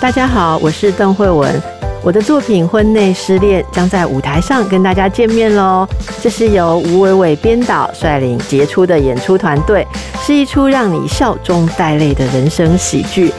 [0.00, 1.60] 大家好，我是邓慧文。
[2.04, 5.84] 我的作品《婚内失恋》将在舞台上跟大家见面喽。
[6.22, 9.84] 这是由吴伟伟编导率领杰出的演出团队，
[10.22, 13.34] 是一出让你笑中带泪的人生喜剧。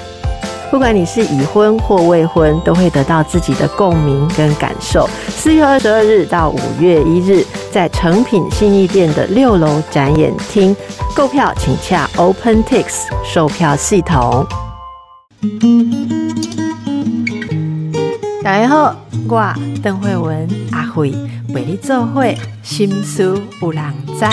[0.70, 5.10] 不管你是已婚或未婚，都会得到自己的共鸣跟感受。
[5.30, 10.76] 四月二十二日到五月一日，在诚品信义店的六楼展演厅
[11.16, 12.86] 购票，请洽 OpenTix
[13.24, 14.46] 售票系统。
[18.50, 18.96] 大家好，
[19.30, 19.54] 我
[19.84, 21.12] 邓慧文阿慧
[21.50, 23.84] 为你做会心思有人
[24.18, 24.26] 知。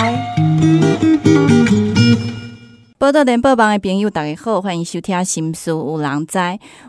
[2.97, 6.39] 报道联播网的朋友，大家好，欢迎收听《心思有人知》。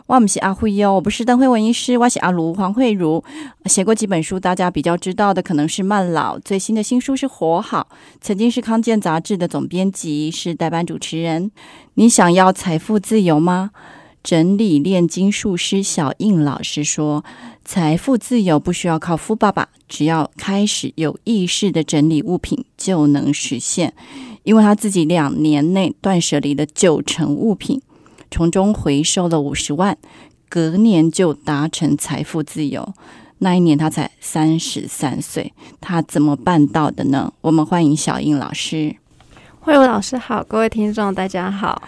[0.07, 3.23] 我不是阿慧哦，我不是邓慧文医师，我是阿卢黄慧茹。
[3.65, 7.89] 写过几本书，大家比较知道的可能是《慢老》，最新的新书是《活好》。
[8.19, 11.51] 曾经是康健杂志的总编辑，是代班主持人。
[11.93, 13.69] 你想要财富自由吗？
[14.21, 17.23] 整理炼金术师小应老师说
[17.63, 23.93] ：“财富自由不需要靠富爸爸，只要开始有意识的整理物品就能实现。
[24.43, 27.81] 因为他自己两年内断舍离了九成物品，
[28.29, 29.97] 从中回收了五十万，
[30.49, 32.93] 隔年就达成财富自由。
[33.39, 37.33] 那一年他才三十三岁，他怎么办到的呢？
[37.41, 38.97] 我们欢迎小应老师。”
[39.61, 41.81] 慧文老师好，各位听众大家好。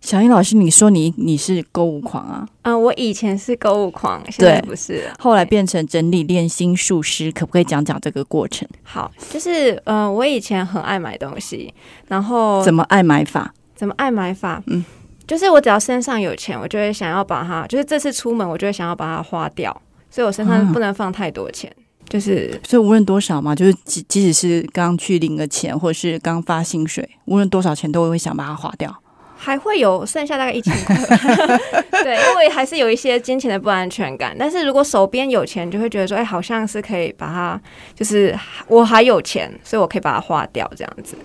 [0.00, 2.48] 小英老师，你说你你是购物狂啊？
[2.62, 8.66] 嗯，我以前是购物狂，现在不是，后来变成整理练心术师，可不可以讲讲这个过程？
[8.82, 11.72] 好，就是呃，我以前很爱买东西，
[12.08, 13.52] 然后怎么爱买法？
[13.76, 14.62] 怎么爱买法？
[14.66, 14.82] 嗯，
[15.26, 21.70] 就是我只要身上有钱，我就会想要把它，就是这次出门，我就会想要把它花掉，所以我身上不能放太多钱。
[22.12, 28.94] 就是，所以无论多少嘛，就是即即使是刚去领个钱，或者是刚发薪水，无论多少钱，都会想把它花掉，
[29.34, 30.94] 还会有剩下大概一千块。
[32.04, 34.36] 对，因为还是有一些金钱的不安全感。
[34.38, 37.58] 但是如果手边有钱，就会觉得说，哎，好像是可以把它，
[37.94, 41.16] 就是我还有钱，所以我可以把它花掉，这样子。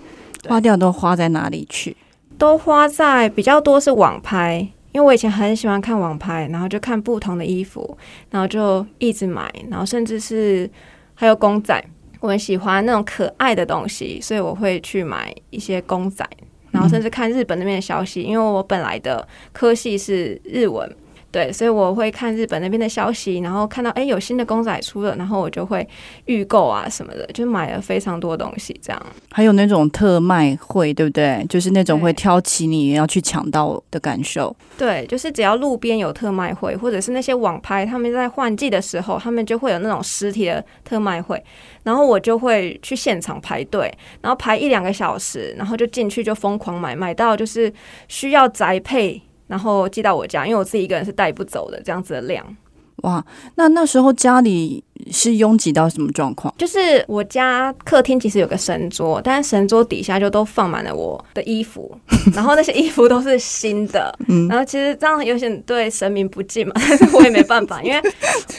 [0.48, 1.94] 花掉都花在哪里去？
[2.38, 4.66] 都花在比较多是网拍。
[4.98, 7.96] 因为我以前很喜欢看网拍，然后就看不同的衣服，
[8.30, 10.68] 然后就一直买，然后甚至是
[11.14, 11.80] 还有公仔，
[12.18, 16.28] 我很喜欢那种可爱的东西，所以我会去买一些公仔，
[16.72, 20.92] 然后甚至看日本那边的消息，因为我本来的科系是日文。
[21.30, 25.86] 对，所以我会看日本那边的消息，然后看到哎有新的公仔出了，然后我就会
[26.24, 29.06] 预购啊什么的，就买了非常多东西这样。
[29.30, 31.44] 还有那种特卖会，对不对？
[31.48, 34.56] 就是那种会挑起你要去抢到的感受。
[34.78, 41.42] 对，就是只要路边有特卖会，或者是那些网拍他们在换季的时候，他们就会有那种实体的特卖会，
[41.82, 47.70] 然后我就会去现场排队，然后排一两个小时，然后就进去就疯狂买，买到就是
[48.08, 49.20] 需要宅配。
[49.48, 52.56] 然后寄到我家，因为我自己一个人是带不走的，这样子的量。
[53.02, 56.52] 哇，那那时候家里是拥挤到什么状况？
[56.58, 61.96] 就是我家客厅其实有个神桌，但是神桌底下就都放满了我的衣服，
[62.34, 64.12] 然后那些衣服都是新的。
[64.26, 68.02] 嗯，然后其实这样有点对神明不敬嘛， 但是我也没办法，因为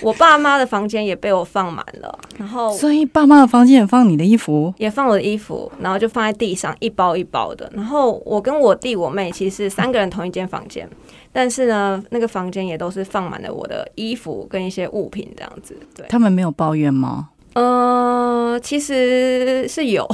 [0.01, 7.69] 我爸妈的房间也被我放满了，然后所以爸妈的房间也放你的衣服，也放我的衣服，然后就放在地上一包一包的。
[7.75, 10.89] 然后我跟我弟我妹其实三个人同一间房间。
[11.31, 15.77] 但是呢，那个房间也都是放满了我的衣服跟一些物品，这样子。
[15.95, 17.29] 对，他们没有抱怨吗？
[17.53, 20.07] 呃，其实是有，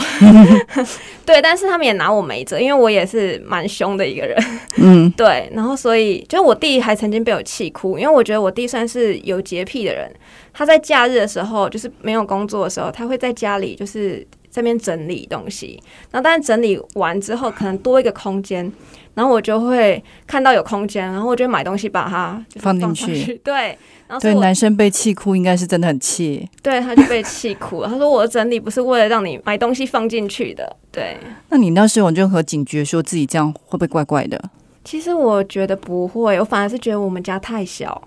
[1.25, 4.37] 对，但是他们也拿我没辙，因为我也是蛮凶的一个人。
[4.77, 5.51] 嗯， 对。
[5.53, 10.09] 然后，所以就我弟还曾经被我气哭，因为我觉得我弟算是有洁癖的人。
[10.53, 15.77] 他在假日的时候，就是没有工作的时候，他会在家里就是这边整理东西。
[16.11, 18.71] 然后，但是整理完之后，可能多一个空间。
[19.15, 23.33] 然后我就会看到有空间，然后我就买东西把它放进去。
[23.43, 23.77] 对，
[24.07, 26.47] 然后对男生被气哭应该是真的很气。
[26.61, 27.87] 对，他就被气哭了。
[27.87, 31.17] 他说：“我的整理不是为了让你买东西放进去的。”对。
[31.49, 34.39] 那你那时候有任何警觉，说自己这样会不会怪怪的？
[34.83, 37.99] 其实我觉得不会，我反而是觉得我们家太小，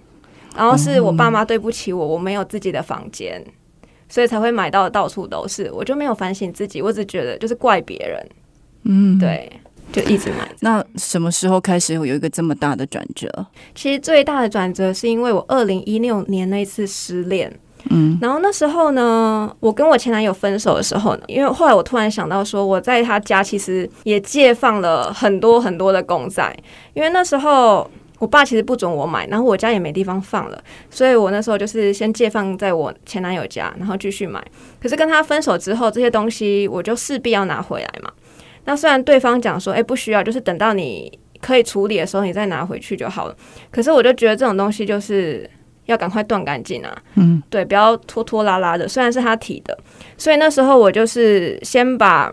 [0.55, 3.43] 然后是我爸妈对不起我，我没有自己的房间，
[4.09, 5.71] 所以才会买到到处都是。
[5.73, 8.29] 我就没有反省自己，我只觉得就是怪别人。
[8.85, 9.51] 嗯，对。
[9.93, 10.49] 就一直买。
[10.61, 13.29] 那什么时候开始有一个这么大的转折？
[13.75, 17.53] 其实最大的转折是因为我二零一六年那次失恋。
[17.91, 26.55] 嗯，然后那时候呢，我跟我前男友分手的时候呢，因为后来我突然想到说，我在他家其实也借放了很多很多的公仔，
[26.93, 27.89] 因为那时候
[28.19, 30.61] 我爸其实不准我买，然后我家也没地方放了，
[30.91, 34.45] 所以我那时候就是先借放在我前男友家，然后继续买。
[34.83, 38.11] 可是跟他分手之后，这些东西我就势必要拿回来嘛。
[38.69, 41.11] 那虽然对方讲说，哎，不需要，就是等到你
[41.41, 43.35] 可以处理的时候，你再拿回去就好了。
[43.71, 45.49] 可是我就觉得这种东西就是
[45.87, 48.87] 要赶快断干净啊，嗯，对，不要拖拖拉拉的。
[48.87, 49.75] 虽然是他提的，
[50.19, 52.31] 所以那时候我就是先把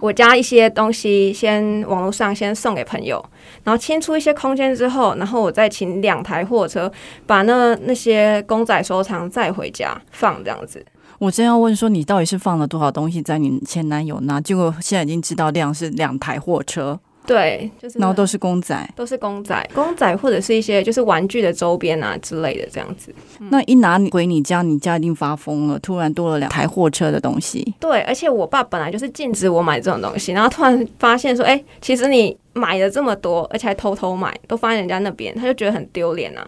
[0.00, 3.24] 我家一些东西先网络上先送给朋友，
[3.62, 6.90] 然后清出一些空间之后，然后我再请两台货车
[7.28, 10.84] 把那那些公仔收藏再回家放这样子。
[11.18, 14.40] 我真要问说，你到底是放了多少东西在你前男友那？
[14.40, 18.88] 结果现在已经知道量是两台货车，对，就是然后都是公仔。
[18.94, 23.14] 都是公仔，公仔或者是一些就是玩具的周边啊之类的这样子。
[23.50, 27.74] 那一拿你回你家，你家一定发疯了，突然多了两台货车的东西。
[27.80, 36.46] 对，而且我爸本来就是禁止我买这种东西，然后突然发现说，哎、其实你买了这么多，而且还偷偷买，都放在人家那边，他就觉得很丢脸啊。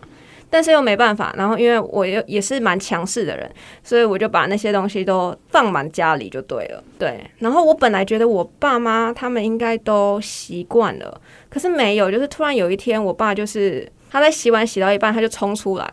[0.51, 3.51] 但是又没办法，然后因为我又也是蛮强势的人，
[3.83, 6.83] 所以我就把那些东西都放满家里就对了。
[6.99, 15.85] 对，然后我本来觉得我爸妈他们应该都习惯了，可是没有，就是突然有一天，我爸就是他在洗碗洗到一半，他就冲出来，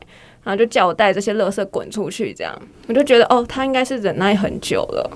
[0.44, 5.12] 然后就叫我带这些垃圾滚出去，这样我就觉得哦，他应该是忍耐很久了。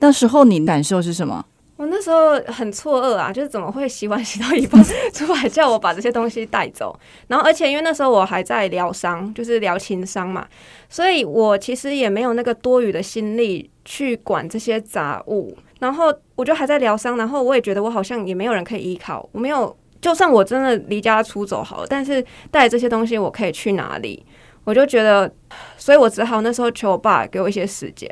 [0.00, 1.44] 那时候你感受是什么？
[1.76, 4.82] 我那时候很错愕啊，就是怎么会洗碗洗到一半
[5.12, 6.96] 出来叫我把这些东西带走？
[7.26, 10.46] 然后而且因为那时候我还在疗伤，就是疗情伤嘛，
[10.88, 15.56] 所以我其实也没有那个多余的心力去管这些杂物。
[15.80, 24.24] 然后我就还在疗伤，然后我也觉得我好像也没有人可以依靠，我没有，就算我真的离家出走好了，但是带这些东西我可以去哪里？
[24.64, 25.30] 我就觉得，
[25.76, 28.10] 所以我只好那时候求我爸给我一些时间，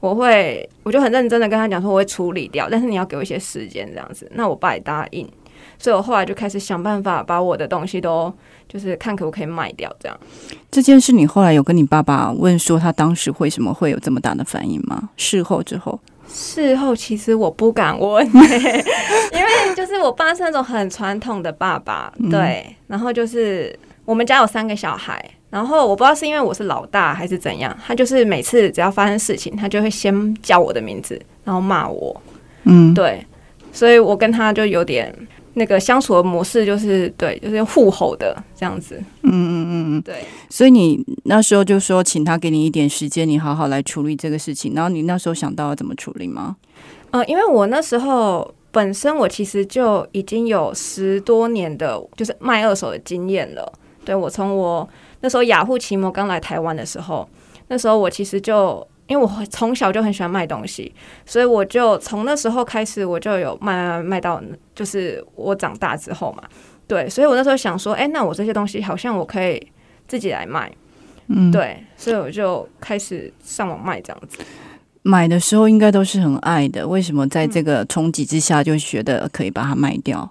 [0.00, 4.30] 我会，我就很认真的跟他讲说我会处理掉，但是你要给我一些时间这样子。
[4.34, 5.30] 那我爸也答应，
[5.78, 8.32] 所以我后来就开始想办法把我的东西都
[8.68, 10.18] 就是看可不可以卖掉这样。
[10.70, 15.10] 这件事你后来有跟你爸爸问说他当时为什么会有这么大的反应吗？
[15.16, 25.22] 事后之后，事后其实我不敢问、 因为就是我爸是那种很传统的爸爸，对，然后就是我们家有三个小孩，
[25.52, 32.18] 然后我不知道是因为我是老大还是怎样，他就是每次只要发生事情，他就会先叫我的名字，然后骂我，
[32.64, 33.22] 嗯，对，
[33.70, 35.14] 所以我跟他就有点
[35.52, 40.00] 那个相处的模式，就是对，就是互吼的这样子，嗯嗯嗯嗯。
[40.00, 40.24] 对。
[40.48, 44.72] 所以你那时候就说，请他给你一点时间，你好好来处理这个事情。
[44.74, 46.56] 然后你那时候想到要怎么处理吗？
[47.10, 53.70] 呃，因为我那时候本身我其实就已经有十多年的，就是卖二手的经验了。
[54.04, 54.88] 对我从我
[55.22, 57.26] 那时候雅虎奇摩刚来台湾的时候，
[57.68, 64.42] 那时候我其实就因为我从小就很喜欢卖东西，所以我就从那时候开始我就有卖卖卖到，
[64.74, 66.42] 就是我长大之后嘛。
[66.86, 69.64] 对，所以我那时候想说，哎、那我这些东西好像我可以
[70.06, 70.70] 自己来卖。
[71.28, 74.38] 嗯，，对，所以我就开始上网卖这样子。
[75.02, 80.28] 买的时候应该都是很爱的，为什么在这个冲击之下就觉得可以把它卖掉？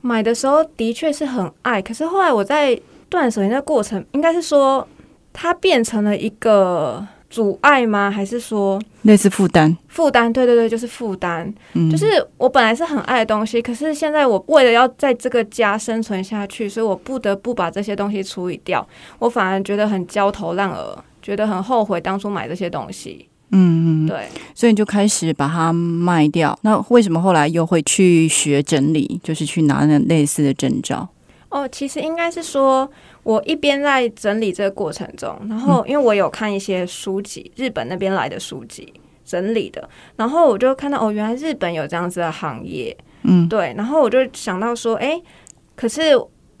[0.00, 2.78] 买的时候的确是很爱，可是后来我在
[3.08, 4.86] 断舍离的过程，应该是说
[5.32, 8.10] 它变成了一个阻碍吗？
[8.10, 10.32] 还是说类似负担，负担？
[10.32, 11.52] 对对对，就是负担。
[11.74, 12.06] 嗯，就是
[12.36, 18.86] 我本来是很爱的东西，可是现在我为了要在这个家生存下去，所以我不得不把这些东西处理掉。
[19.18, 23.28] 我反而觉得很焦头烂额，觉得很后悔当初买这些东西。
[23.50, 24.28] 嗯嗯，对。
[24.54, 26.58] 所以你就开始把它卖掉。
[26.62, 31.08] 那为什么后来又会去学整理，就是去拿那类似的证照？
[31.50, 32.90] 哦，其实应该是说，
[33.22, 38.92] 我一边在整理这个过程中，然后因为我有看一些书籍，日本那边来的书籍
[39.24, 45.22] 整理的，然后我就看到哦，原来日本有这样子的行业，嗯，对，然后我就想到说，诶，
[45.74, 46.12] 可是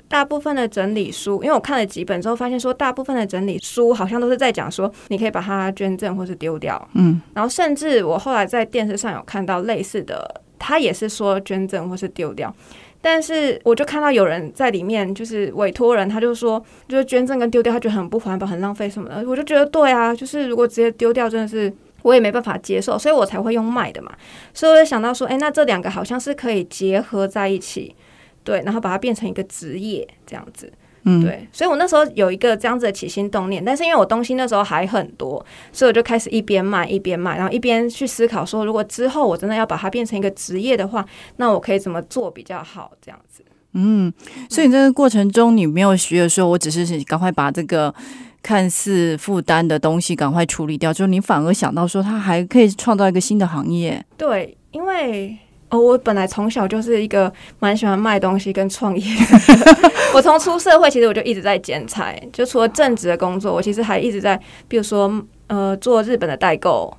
[0.08, 12.54] 大部分的整理书，因为我看了几本之后，发现说大部分的整理书好像都是在讲说，你可以把它捐赠或是丢掉，嗯，然后甚至我后来在电视上有看到类似的，他也是说捐赠或是丢掉。
[13.00, 19.24] 但是我就看到有人在里面，就是委托人，他就说，就是捐赠跟丢掉，他觉得很不环保、很浪费什么的。
[19.28, 24.12] 我就觉得对啊，就是如果直接丢掉，真的是我也没办法接受，所以我才会用卖的嘛。
[24.52, 27.94] 所以我就想到说，诶，那这两个好像是可以结合在一起，
[28.42, 30.72] 对，然后把它变成一个职业这样子。
[31.08, 41.04] 嗯，对，所以我那时候有一个这样子的起心动念，但是因为我东西那时候还很多，所以我就开始一边卖一边卖，然后一边去思考说，如果之后我真的要把它变成一个职业的话，
[41.36, 42.92] 那我可以怎么做比较好？
[43.00, 43.42] 这样子。
[43.72, 44.12] 嗯，
[44.48, 47.94] 所以你这个过程中，你没有学的时候，我只是赶快把这个
[48.42, 54.04] 看似负担的东西赶快处理掉，之后你反而想到说，它还可以创造一个新的行业。
[54.16, 55.36] 对，因为
[55.70, 59.90] 哦，我本来从小就是一个蛮喜欢卖东西跟创业的。
[60.14, 66.92] 我从出社会，其实我就一直在剪裁，就除了正职的工作，我其实还一直在，比如说呃，做日本的代购，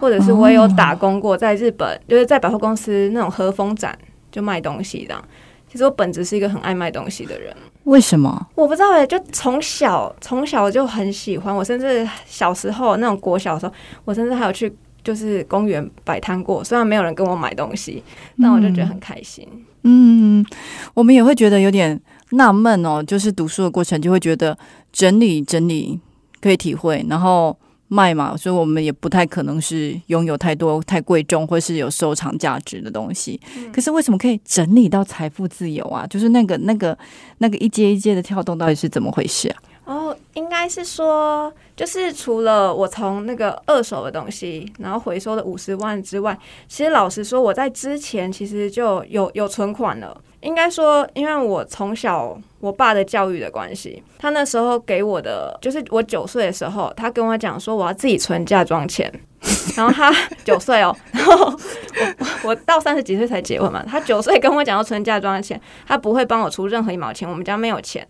[0.00, 3.96] 或者是我也有打工过，在日本就是在百货公司那种和风展
[4.32, 5.22] 就卖东西这样。
[5.70, 7.54] 其实我本质是一个很爱卖东西的人。
[7.82, 8.46] 为什么？
[8.54, 13.72] 我不知道哎、就从小从小就很喜欢，我甚至小时候那种国小的时候，
[14.04, 14.74] 我甚至还有去
[15.04, 18.02] 就是公园摆摊过，虽然没有人跟我买东西，
[18.40, 19.46] 但我就觉得很开心。
[19.82, 20.44] 嗯，
[20.94, 24.56] 我们也会觉得有点纳闷哦，就是读书的过程就会觉得
[24.90, 26.00] 整理整理
[26.40, 27.54] 可以体会，然后
[27.88, 33.38] 卖嘛，所以我们也不太可能是拥有太多太贵重或是有收藏价值的东西。
[33.70, 36.06] 可是为什么可以整理到财富自由啊？
[36.06, 36.96] 就是那个那个
[37.38, 39.56] 那个一阶一阶的跳动到底是怎么回事啊？
[39.84, 46.36] 哦，应该是说，就是除了我从那个二手的东西，然后回收了五十万之外，
[46.68, 50.18] 其实老实说，我在之前其实就有有存款了。
[50.40, 59.12] 应该说，因为我从小我爸的教育的关系，他那时候给我的，就是我九岁的时候，他跟我讲说我要自己存嫁妆钱。
[59.76, 60.10] 然后他
[60.42, 68.06] 九岁哦，然后我我到三十几岁才结婚嘛，他九岁跟我讲要存嫁妆的钱，他不会帮我出任何一毛钱，我们家没有钱。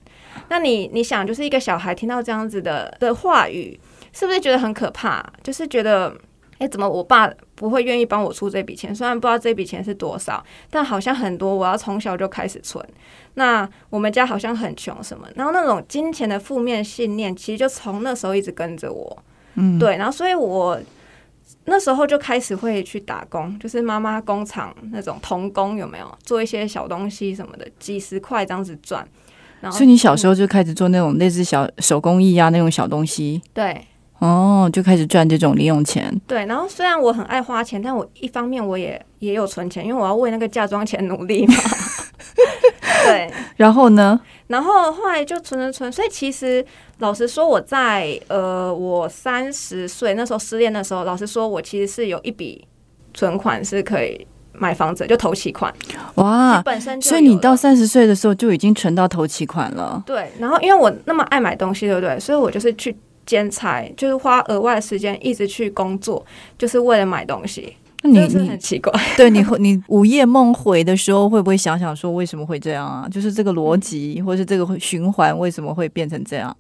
[0.49, 3.79] 那你你想，就是一个小孩听到这样子的的话语，
[4.13, 5.25] 是不是觉得很可怕？
[5.43, 6.15] 就是觉得，
[6.59, 8.95] 哎，怎么我爸不会愿意帮我出这笔钱？
[8.95, 12.85] 虽然不知道这笔钱是多少，但好像很多，我要从小就开始存。
[13.35, 19.25] 那我们家好像很穷什么，然后那种金钱的负面信念，其实就从那时候一直跟着我。
[19.55, 20.79] 嗯，对，然后所以我
[21.65, 29.07] 那时候就开始会去打工，就是妈妈工厂那种童工有没有做一些小东西什么的，几十块这样子赚。
[29.65, 33.83] 然后所以你小时候就开始做那种类似小手工艺啊那种小东西对
[34.19, 36.15] 哦，就开始赚这种零用钱。
[36.27, 41.55] 对，然后虽然我很爱花钱，但我一方面我也也有存钱，因为我要为那个嫁妆钱努力嘛。
[43.05, 44.19] 对， 然后呢？
[44.47, 46.65] 然后后来就存存存，所以其实
[46.99, 52.67] 老实说，我在呃我三十岁那时候失恋的时候，老实说，我其实是有一笔
[53.13, 54.27] 存款是可以
[54.59, 55.73] 买房子，就投期款，
[56.17, 56.63] 哇！
[56.63, 60.03] 本身就所以你到三十岁的时候就已经存到投期款了。
[60.07, 62.19] 对，然后因为我那么爱买东西，对不对？
[62.21, 62.97] 所以我就是去
[63.27, 66.25] 兼差，就是花额外的时间一直去工作，
[66.57, 67.75] 就是为了买东西。
[68.03, 73.09] 那你你很奇怪， 对你会你午夜梦回的时候，会不会想想说为什么会这样啊？
[73.11, 76.55] 就是这个逻辑，或是这个循环为什么会变成这样？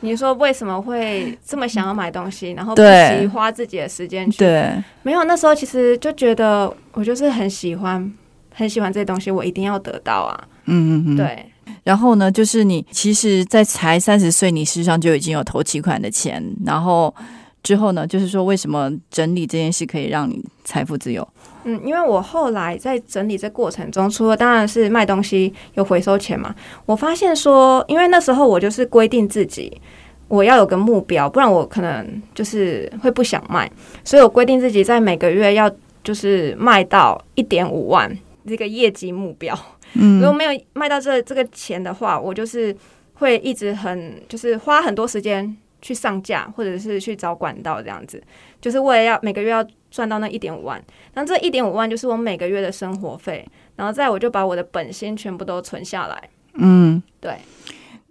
[0.00, 4.38] 你说为什么会这么想要买东西，然后不对惜花自己的时间去？
[4.38, 8.12] 对，没有，那时候其实就觉得我就是很喜欢，
[8.54, 10.48] 很喜欢这些东西，我一定要得到啊。
[10.64, 11.16] 嗯嗯嗯。。
[11.16, 11.46] 对，
[11.84, 17.14] 然后呢，就是你其实，在才三十岁，你事实上就已经有投期款的钱，然后
[17.62, 21.26] 之后呢，就是说为什么整理这件事可以让你财富自由？
[21.64, 26.54] 嗯，因为我后来在整理这过程中，除了当然是卖东西有回收钱嘛，
[26.86, 29.80] 我发现说，因为那时候我就是规定自己
[30.28, 33.70] 我要有个目标，不然我可能就是会不想卖，
[34.04, 35.70] 所以我规定自己在每个月要
[36.02, 38.10] 就是卖到一点五万
[38.46, 39.58] 这个业绩目标。
[39.94, 40.20] 嗯。
[40.20, 42.74] 如果嗯没有卖到这这个钱的话，我就是
[43.14, 48.22] 会一直很就是花很多时间去上架，或者是去找管道这样子，
[48.60, 50.82] 就是为了要每个月要赚到那一点五万。
[51.14, 56.30] 那这一点五万就是我每个月的生活费，然后再我就把我的本薪全部都存下来。
[56.54, 57.36] 嗯，对，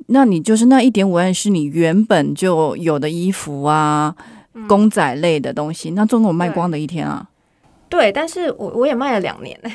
[0.08, 4.16] 那你就是那一点五万是你原本就有的衣服啊、
[4.68, 7.28] 公仔类的东西，那总共卖光的一天啊？
[7.90, 9.60] 对，但是我我也卖了两年，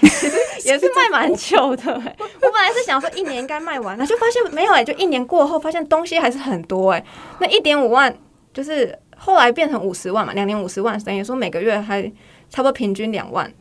[0.64, 2.16] 也是卖蛮久的、欸。
[2.20, 7.04] 我本来是想说一年应该卖完，那就发现没有哎、就一年过后发现东西还是很多哎、
[7.40, 8.16] 那一点五万
[8.52, 12.02] 就是后来变成五十万嘛，两年五十万，等于说每个月还
[12.50, 13.52] 差不多平均两万，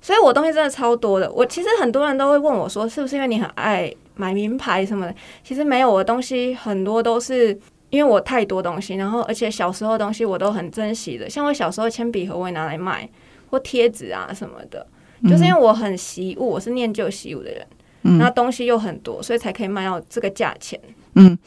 [0.00, 1.30] 所以我东西真的超多的。
[1.32, 5.14] 我其实很多人都会问我说，是不是因为你很爱买名牌什么的？
[5.42, 7.58] 其实没有，我的东西很多都是。
[7.90, 13.08] 因为我太多东西，然后而且小时候的东西我都很珍惜的，像我小时候铅笔盒我也拿来卖，
[13.48, 14.86] 或贴纸啊什么的，
[15.22, 17.66] 就是因为我很习物，我是念旧习物的人，
[18.18, 20.78] 那东西又很多，所以才可以卖到这个价钱。
[21.18, 21.38] 嗯，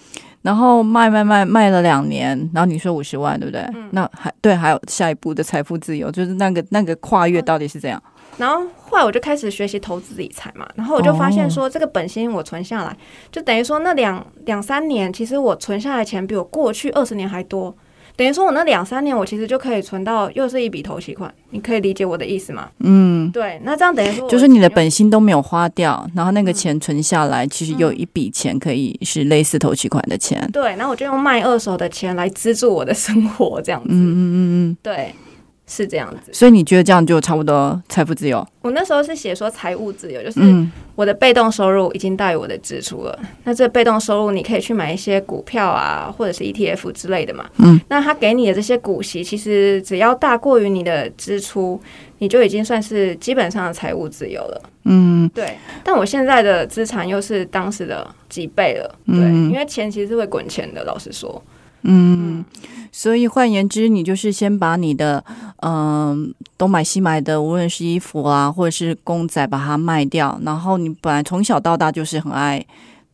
[0.42, 3.66] 然后卖卖卖卖了两年，然后你说五十万，对不对？
[3.92, 8.02] 那还对，还有下一步的财富自由，就是那个那个跨越到底是怎样？
[8.38, 12.96] 然后后来我就开始学习投资理财嘛，然后我就发现说，这个本金我存下来，
[13.32, 17.76] 就等于说那两两三年，其实我存下来钱比我过去二十年还多。
[18.22, 22.70] 等于说我那两三年，我其实就可以存到又是一笔头期款，你可以理解我的意思吗？
[22.82, 30.48] 嗯，对，那这样等于说就是你的本薪都没有花掉，然后那个钱存下来，其实有一笔钱可以是类似头期款的钱。
[30.54, 33.88] 对，然后我就用卖二手的钱来资助我的生活，这样子。
[33.90, 34.38] 嗯嗯嗯
[34.70, 35.16] 嗯，对，
[35.72, 36.34] 是这样子。
[36.34, 38.46] 所以你觉得这样就差不多财富自由？
[38.62, 43.18] 我那时候是写说财务自由，就是嗯我的被动收入已经大于我的支出了。
[43.46, 47.46] 那这被动收入你可以去买一些股票啊，或者是 ETF 之类的嘛。
[47.58, 51.82] 嗯，那他给你的这些股息，其实只要大过于你的支出，
[52.18, 54.62] 你就已经算是基本上的财务自由了。
[54.84, 58.96] 嗯对，但我现在的资产又是当时的几倍了。
[59.06, 61.42] 对，嗯因为钱其实是会滚钱的，老实说。
[61.84, 62.46] 嗯，
[62.92, 65.24] 所以换言之，你就是先把你的
[65.64, 70.40] 嗯、东买西买的，无论是衣服啊，或者是公仔，把它卖掉。
[70.44, 72.66] 然后你本来从小到大就是很爱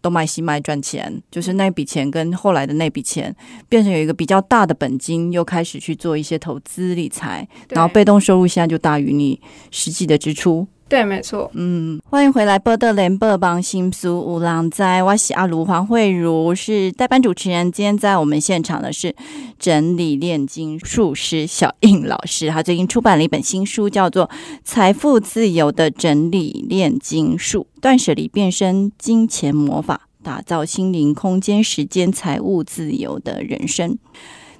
[0.01, 3.35] 东买西买赚钱，就是那笔钱跟后来的那笔钱
[3.67, 10.67] 变成有一个比较大的本金，又开始去做一些投资理财，然后被动收入现在就大于你实际的支出。
[10.89, 11.51] 对，没错。
[11.53, 17.69] 嗯，欢迎回来，波特联播帮新苏五郎在，我是阿卢黄慧茹，是代班主持人。
[17.69, 19.13] 今天在我们现场的是
[19.59, 24.27] 整理炼金术师小应老师，他最近出版了一本新书，叫做
[24.63, 33.91] 《财富自由的整理炼金术：断舍离变身金钱魔法，打造心灵空间、时间、财务自由的人生》。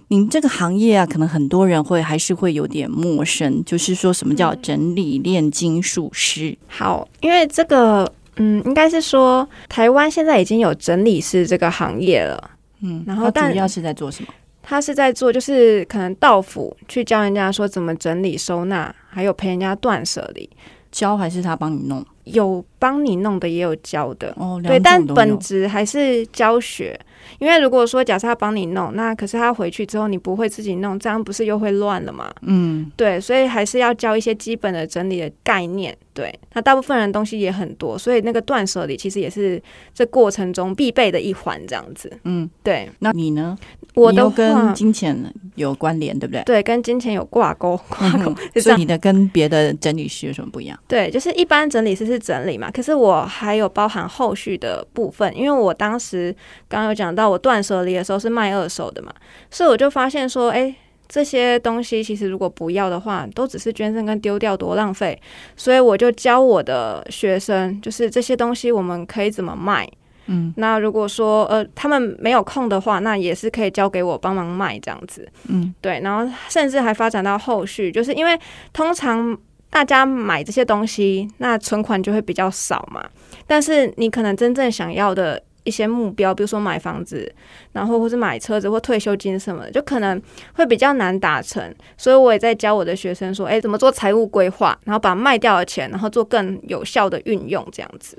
[0.10, 6.58] 您这个行业啊，可能很多人会还是会有点陌生，就是说什么叫整理炼金术师？
[6.68, 12.52] 好，因为这个，嗯，应该是说台湾现在已经有整理师这个行业了。
[12.82, 14.30] 嗯，然后但主要是在做什么？
[14.64, 20.50] 他是在做，就是可能到府去教人家说怎么整理收纳，还有陪人家断舍离，
[20.92, 22.06] 教还是他帮你弄？
[22.32, 24.34] 有帮你弄的，也有教的。
[24.38, 27.00] 哦，对，但本质还是教学。
[27.40, 32.32] 因为如果说假设他帮你弄，那可是他回去之后你不会自己弄，这样不是又会乱了吗？
[32.42, 35.96] 嗯对，所以还是要教一些基本的整理的概念。
[36.14, 39.62] 对，那大部分人东西也很多，所以那个断舍离其实也是
[39.94, 42.12] 这过程中必备的一环，这样子。
[42.24, 43.56] 嗯，对，那你呢？
[43.94, 45.16] 我的你又跟，金钱
[45.56, 46.42] 有关联，对不对？
[46.44, 48.86] 对，跟金钱有挂钩，挂钩、嗯是你。
[48.86, 50.80] 的跟别的整理师有什么不一样？
[50.88, 56.36] 对，就是一般整理师是整理嘛，可是我还有包含后续的部分，因为我当时
[56.68, 59.14] 刚刚有讲到，我断舍离的时候是卖二手的嘛，
[59.52, 60.74] 所以我就发现说，哎，
[61.08, 65.20] 这些东西其实如果不要的话，都只是捐赠跟丢掉，多浪费。
[65.56, 69.90] 所以我就教我的学生，就是这些东西我们可以怎么卖。
[70.30, 75.26] 嗯那如果说呃他们没有空的话，那也是可以交给我帮忙卖这样子。
[75.48, 78.38] 嗯对，然后甚至还发展到后续，就是因为
[78.74, 79.38] 通常
[79.70, 83.04] 大家买这些东西，那存款就会比较少嘛。
[83.46, 87.32] 但是你可能真正想要的一些目标，比如说买房子，
[87.74, 90.20] 然后或是买车子或退休金什么的，就可能
[90.54, 91.74] 会比较难达成。
[91.98, 98.18] 所以我也在教我的学生说，哎，怎么做财务规划，然后把卖掉的钱，然后做更有效的运用，这样子。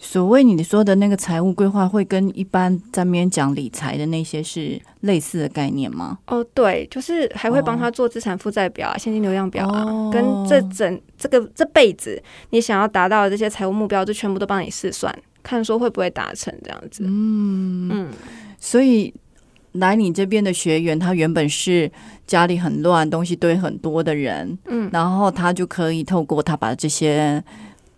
[0.00, 6.16] 所谓你说的那个财务规划，会跟一般在那边讲理财的那些是类似的概念吗？
[6.28, 7.78] 哦，对，就是还会帮哦。
[7.80, 10.10] 他做资产负债表啊、现金流量表啊，哦。
[10.12, 17.02] 跟这整这个这辈子你想要达到的这些财务目标，就全部都帮你试算，看说会不会达成这样子。
[17.04, 17.88] 嗯。
[17.90, 18.08] 嗯，
[18.60, 19.12] 所以
[19.72, 21.90] 来你这边的学员，他原本是
[22.24, 24.88] 家里很乱、东西堆很多的人，嗯。
[24.92, 27.42] 然后他就可以透过他把这些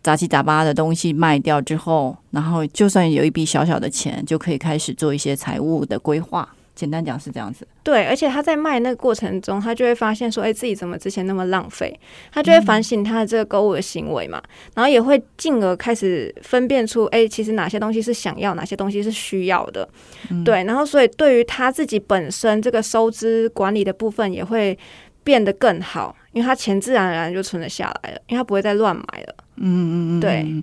[0.03, 6.49] 杂七杂八的东西卖掉之后，然后就算有一笔小小的钱，就可以开始做一些财务的规划。
[6.73, 11.95] 简单讲是这样子，对，而且他在卖那个过程中，他就会发现说，哎，自己怎么之前那么浪费，
[12.33, 14.41] 他就会反省他的这个购物的行为嘛，
[14.75, 19.87] 然后也会进而开始分辨出，哎，其实哪些东西是想要，哪些东西是需要的，
[20.43, 24.79] 对，然后所以对于他自己本身这个收支管理的部分也会
[25.23, 29.35] 变得更好，因为他钱自然而然就存了下来了，因为他不会再乱买了。
[29.61, 30.63] 嗯嗯嗯，对嗯。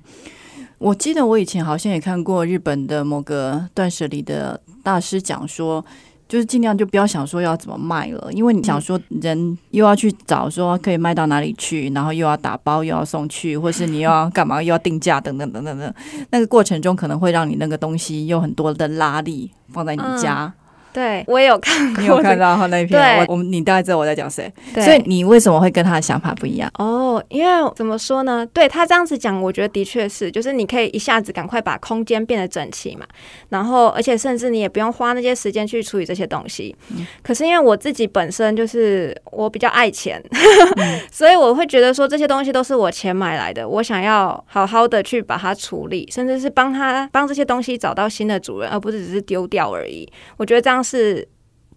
[0.80, 5.84] 我记得我以前好像也看过日本的某个断舍离的大师讲说，
[6.28, 15.94] 就是尽量就不要想说要怎么卖了，因为你想说人又要去找说可以卖到哪里去，然后又要打包又要送去，或是你又要干嘛又要定价等等等等等，
[16.30, 20.54] 那个过程中可能会让你那个东西有很多的拉力放在你家。
[20.98, 22.38] 对我也有看过，你有看？
[22.40, 23.00] 到他 那一篇？
[23.00, 26.68] 对我我们你大概知道我在讲谁，对所以你为什么会跟他的想法不一样？
[26.80, 28.44] 哦，因为怎么说呢？
[28.52, 33.06] 对他这样子讲，我觉得的确是，就是你可以一下子赶快把空间变得整齐嘛，
[33.50, 36.76] 然后而且甚至你也不用花那些时间去处理这些东西。
[37.22, 40.20] 可是因为我自己本身就是我比较爱钱，
[41.12, 50.08] 所以我会觉得说这些东西都是我钱买来的，我想要好好的去把它处理，甚至是帮他帮这些东西找到新的主人，而不是只是丢掉而已。
[50.38, 51.28] 我觉得这样是。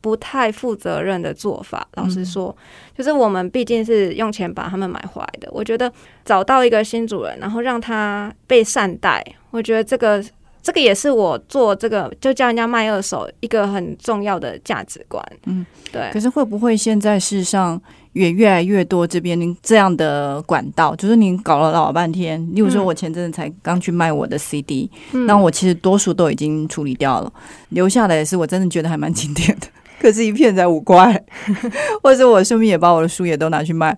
[0.03, 2.57] 不太负责任的做法，老实说，
[2.97, 5.49] 就是我们毕竟是用钱把他们买回来的。
[5.53, 5.93] 我觉得
[6.25, 10.25] 找到一个新主人，然后让他被善待，我觉得这个
[10.63, 15.23] 这个也是我做这个就叫人家卖二手一个很重要的价值观。
[15.45, 16.19] 嗯，对可。
[16.19, 17.79] 是会不会现在事实上
[18.13, 27.33] 也越来越多这边您这样的管道，就是您搞了老半天，例如说嗯我前阵子才刚去卖我的 CD，、嗯那我其实多数都已经处理掉了，
[27.71, 29.67] 留下来也是我真的觉得还蛮经典的。
[30.01, 31.23] 可是，一片才五块，
[32.03, 33.95] 或者我顺便也把我的书也都拿去卖，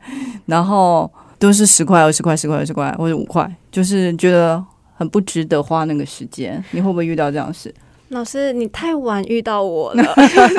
[0.46, 4.60] 然后都是十块、二十块、十块、二十块或者五块，就是觉得
[4.94, 6.62] 很不值得花那个时间。
[6.72, 7.72] 你会不会遇到这样的事？
[8.12, 10.04] 老师，你太晚遇到我了，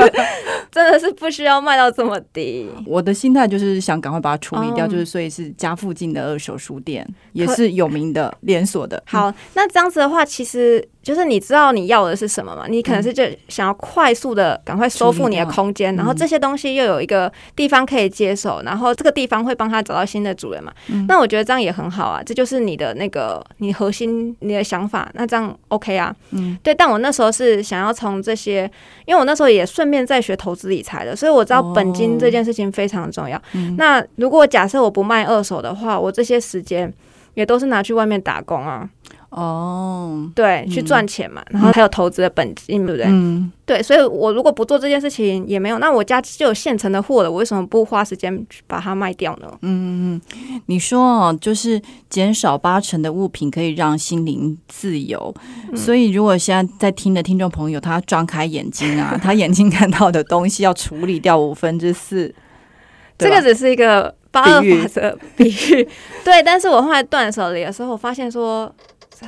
[0.71, 2.67] 真的是不需要卖到这么低。
[2.85, 9.01] 我的心态就是想赶快把它处理掉，哦就是所以是家附近的二手书店，也是有名的连锁的。
[9.05, 12.65] 好，那这样子的话，其实就是你知道你要的是什么嘛？
[12.67, 20.73] 你可能是就想要快速的赶快收复你的空间，嗯然后这些东西又有一个地方可以接手，然后这个地方会帮他找到新的主人嘛？
[20.87, 26.15] 嗯那我觉得这样也很好啊，这就是你的那个你核心你的想法，那这样 OK 啊？
[26.31, 26.73] 嗯，对。
[26.73, 28.63] 但我那时候是想要从这些，
[29.05, 33.41] 因为我那时候也顺便在学投资理财的，所以我知道本金这件事情非常重要。
[33.53, 36.91] 嗯那如果假设我不卖二手的话，我这些时间
[37.33, 38.87] 也都是拿去外面打工啊，
[39.36, 43.08] 哦，对，去赚钱嘛，然后还有投资的本金，对不对？
[43.10, 49.48] 嗯，对，所以我如果不做这件事情也没有，那我家就有现成的货了，我为什么不花时间去把它卖掉呢？
[49.62, 50.22] 嗯
[50.67, 55.34] 你说哦，就是减少八成的物品可以让心灵自由，
[55.72, 62.34] 嗯所以如果现在在听的听众朋友，他张开眼睛啊，他眼睛看到的东西要处理掉五分之四，
[63.17, 65.88] 这个只是一个八二法则比喻，
[66.26, 66.41] 对。
[66.43, 68.74] 但是我后来断舍离的时候，我发现说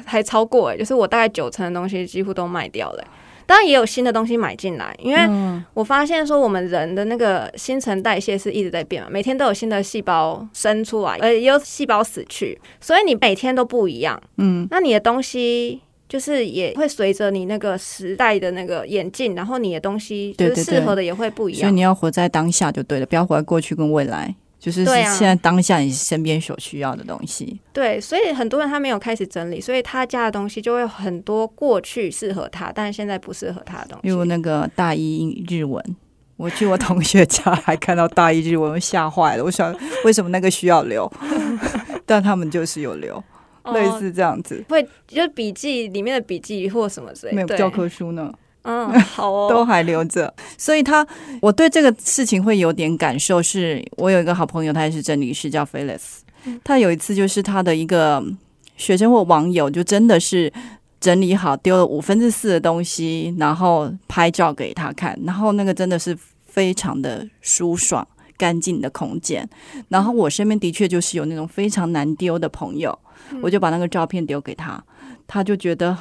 [0.06, 3.08] 还超过哎、就是我大概九成的东西几乎都卖掉了欸、
[3.46, 14.20] 当然也有新的东西买进来，因为嗯我发现说我们人的那个新陈代谢是一直在变嘛，每天都有新的细胞生出来，呃，也有细胞死去，所以你每天都不一样。
[14.38, 21.62] 嗯，那你的东西就是也会随着你那个时代的那个演进，然后你的东西就是适合的也会不一样。
[21.62, 24.34] 所以你要活在当下就对了，不要活在过去跟未来。
[24.60, 34.26] 就是现在当下你身边所需要的东西，对，所以很多人他没有开始整理，所以他家的东西就会很多过去适合他，但是现在不适合他的东西例如。
[34.26, 35.84] 那个大一日文，
[36.36, 39.44] 我去我同学家还看到大一日文，我吓坏了。
[39.44, 41.12] 我想为什么那个需要留，
[42.08, 43.24] 但他们就是有留，
[43.66, 48.34] 类哦似这样子，会就是笔记里面的笔记或什么之类的，没有教科书呢。
[48.66, 51.06] 嗯， 好哦，都还留着，所以他
[51.42, 53.84] 我对这个事情会有点感受是。
[53.98, 56.00] 我有一个好朋友，他也是整理师，叫 Felix。
[56.64, 58.24] 他有一次就是他的一个
[58.76, 60.52] 学生或网友，就真的是
[61.00, 68.06] 整理好丢了五分之四的东西，然后拍照给他看，然后那个真的是非常的舒爽。
[68.38, 69.48] 干净的空间，
[69.88, 73.00] 然后我身边的确就是有那种非常难丢的朋友，
[73.42, 74.84] 我就把那个照片丢给他，
[75.26, 75.98] 他就觉得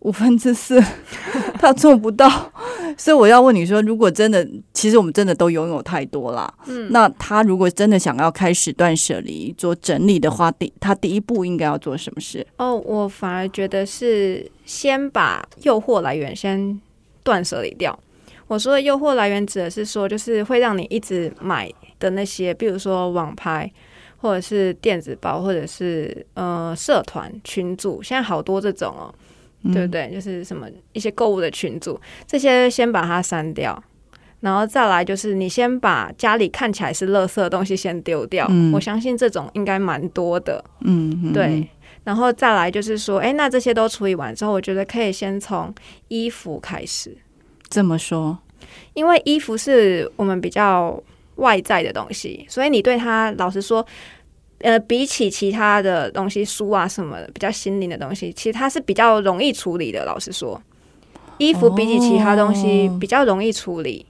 [0.00, 0.80] 五分之四
[1.58, 2.28] 他做不到，
[2.96, 6.52] 所以我要问你说，如果真的，其实我们真的都拥有太多啦。
[6.66, 12.46] 嗯那他如果真的想要开始断舍离、做整理的话，第他第一步应该要做什么事？
[12.58, 16.80] 哦，我反而觉得是先把诱惑来源先
[17.24, 17.98] 断舍离掉。
[18.46, 23.70] 我说的诱惑来源指的是说，就是会让你一直买的那些，比如说网拍，
[24.18, 29.12] 或者是电子包，或者是呃社团群组，现在好多这种哦，
[29.64, 30.10] 对不对？
[30.12, 33.82] 就是什么一些购物的群组，这些先把它删掉。
[34.40, 38.46] 然后再来就是，你先把家里看起来是垃圾的东西先丢掉。
[38.48, 40.64] 嗯我相信这种应该蛮多的。
[40.82, 41.68] 嗯，嗯对，，
[42.04, 45.74] 然后再来就是说，哎，那这些都处理完之后，我觉得可以先从
[46.06, 47.16] 衣服开始，
[47.68, 48.38] 这么说，
[48.94, 51.02] 因为衣服是我们比较
[51.34, 53.84] 外在的东西，所以你对它，老实说，
[54.60, 60.04] 呃，比起其他的东西，书啊什么的，比较心灵的东西，其实它是比较容易处理的。
[60.04, 60.60] 老实说，
[61.38, 64.04] 衣服比起其他东西哦比较容易处理，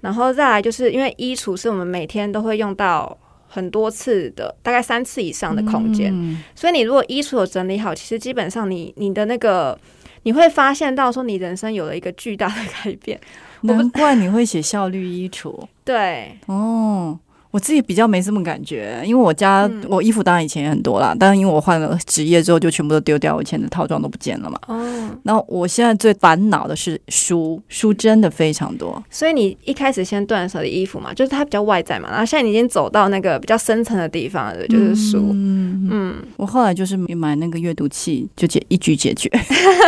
[0.00, 3.16] 然后再来就是因为衣橱是我们每天都会用到。
[3.46, 9.78] 很多次的，大概三次以上的空间，嗯所以你如果衣橱有整理好，其实基本上你你的那个
[10.24, 13.20] 你会发现到说你人生有了一个巨大的改变。
[13.60, 17.16] 难怪你会写效率衣橱对，哦。
[17.54, 24.58] 我自己比较没什么感觉，因为我家、嗯我衣服当然以前也很多啦，但是因为我换了职业之后，就全部都丢掉，我以前的套装都不见了嘛。
[24.66, 29.00] 哦，然后我现在最烦恼的是书，书真的非常多。
[29.08, 35.18] 所以你一开始先断舍的衣服嘛，就是它比较外在嘛，然后现在你已经走到那个比较深层的地方了，就是书。
[35.30, 39.30] 嗯，嗯，我后来就是买那个阅读器，就解一举解决，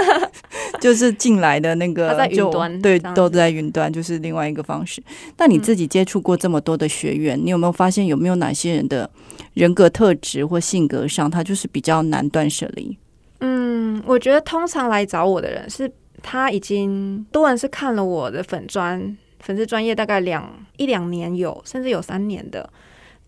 [0.81, 5.03] 就是进来的那个它在云就端对，都在云端，就是另外一个方式。
[5.39, 9.09] 那你自己接触过这么多的学员，你有没有发现有没有哪些人的
[9.55, 12.97] 人格特质或性格上，他就是比较难断舍离？
[13.41, 15.91] 嗯，我觉得通常来找我的人是，
[16.23, 22.69] 他已经多人是看了我的粉专粉丝专业大概两一两年有，甚至有三年的。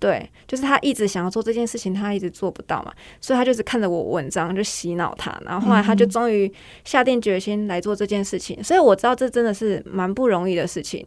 [0.00, 6.48] 对，就是他一直想要做这件事情，他一直做不到嘛，所以他就是看着我文章就洗脑他，然后后来他就终于
[6.84, 8.62] 下定决心来做这件事情。
[8.62, 11.04] 所以我知道这真的是蛮不容易的事情。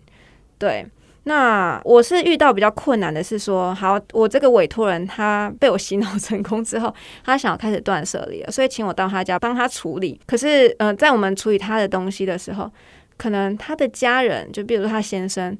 [0.58, 0.86] 对，
[1.23, 10.19] 那我是遇到比较困难的是说，好，我这个委托人他被我洗脑成功之后，他想要开始断舍离了，所以请我到他家帮他处理。
[10.27, 12.69] 可是，呃，在我们处理他的东西的时候，
[13.15, 15.58] 可能他的家人，就比如说他先生。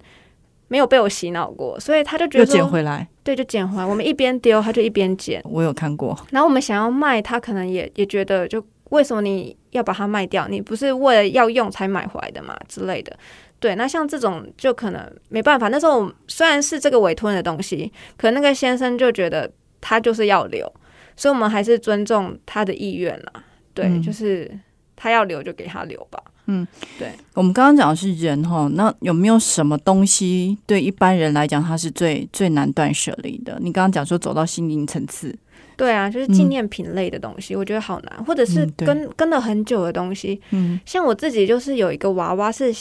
[0.68, 3.86] 没有被我洗脑过，所以他就觉得捡回来，对，就捡回来。
[3.86, 5.42] 我们一边丢，他就一边捡。
[5.46, 6.18] 我有看过。
[6.32, 10.48] 然后我们想要卖，他可能也也觉得，就为什么你要把它卖掉？
[10.48, 13.16] 你不是为了要用才买回来的嘛之类的。
[13.60, 15.68] 对，那像这种就可能没办法。
[15.68, 20.72] 那时候虽然是这个委托人的东西，可那个先生就觉得他就是要留，
[21.16, 23.44] 所以我们还是尊重他的意愿啦。
[23.76, 24.52] 对，就是
[24.96, 26.20] 他要留就给他留吧。
[26.48, 33.58] 嗯，对，我们刚刚讲的是人哈，那有没有什么东西对一般人来讲，它是最最难断舍离的？
[33.62, 35.34] 你刚刚讲说走到心灵层次，
[35.78, 42.74] 对啊，就是纪念品类的东西，我觉得好难，或者是跟跟了很久的东西，嗯，像我自己就是有一个娃娃是，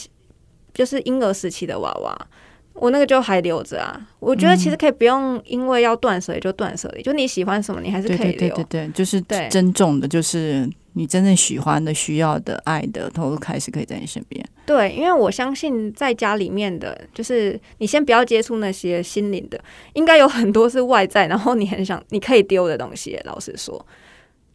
[0.72, 2.26] 就是婴儿时期的娃娃，
[2.72, 4.00] 我那个就还留着啊。
[4.18, 9.20] 我觉得其实可以不用因为要断舍离就断舍离，就你喜欢什么，你还是可以留，对对对，就是
[9.50, 10.68] 珍重的，就是。
[10.94, 14.44] 你真正喜欢的、需要的、爱的，都开始可以在你身边。
[14.66, 19.60] 对，因为我相信在家里面的，就是你先不要接触那些心灵的，
[19.94, 23.18] 应该有很多是外在，然后你很想你可以丢的东西。
[23.24, 23.84] 老实说，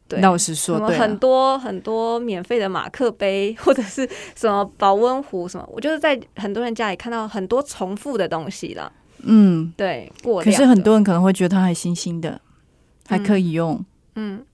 [0.07, 8.91] 对，老实说，很多很多免费的马克杯或者是什么保温壶什么，我就是在很多人家里看到很多重复的东西了。
[9.23, 12.39] 嗯，对，过可是很多人可能会觉得它还新新的，
[13.07, 13.83] 还可以用。
[14.15, 14.45] 嗯。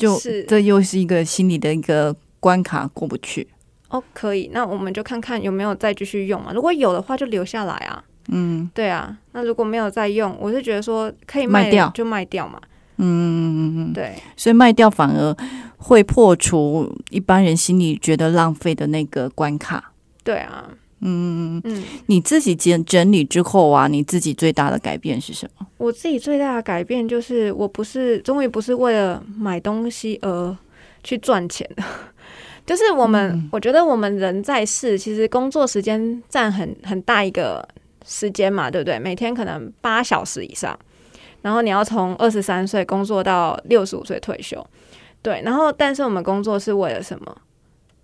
[0.00, 3.46] 就是这又是一个心理的一个关卡过不去
[3.88, 6.52] 哦，可以，那我们就看看有没有再继续用嘛。
[6.52, 8.02] 如果有的话，就留下来啊。
[8.28, 9.16] 嗯，对啊。
[9.32, 12.60] 那如果没有再用，我是觉得说可以卖掉就卖掉嘛。
[12.98, 14.14] 嗯嗯嗯嗯，对。
[14.36, 15.36] 所以卖掉反而
[15.78, 19.92] 会破除一般人心里觉得浪费的那个关卡。
[20.22, 20.70] 对啊。
[21.02, 25.66] 嗯嗯嗯，你自己整整理之后啊，你自己最大的改变是什么？
[25.78, 30.56] 我自己最大的改变就是，我不是终于不是为了买东西而
[31.02, 31.82] 去赚钱的，
[32.66, 37.66] 就是我们，我觉得我们人在世，其实工作时间占很很大一个
[38.06, 38.98] 时间嘛，对不对？
[38.98, 40.78] 每天可能八小时以上，
[41.40, 44.64] 然后你要从二十三岁工作到六十五岁退休，
[45.22, 47.36] 对，然后但是我们工作是为了什么？